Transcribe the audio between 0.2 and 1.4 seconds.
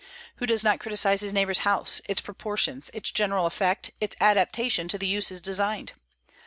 Who does not criticise his